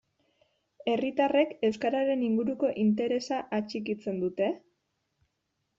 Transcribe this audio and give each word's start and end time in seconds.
Herritarrek 0.93 1.53
euskararen 1.69 2.23
inguruko 2.29 2.73
interesa 2.85 3.41
atxikitzen 3.61 4.21
dute? 4.27 4.51